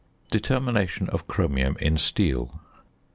[0.31, 2.59] ~Determination of Chromium in Steel.